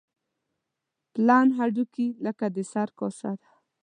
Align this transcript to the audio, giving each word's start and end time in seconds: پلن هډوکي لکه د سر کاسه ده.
پلن 1.13 1.47
هډوکي 1.57 2.07
لکه 2.25 2.45
د 2.55 2.57
سر 2.71 2.89
کاسه 2.99 3.31
ده. 3.39 3.47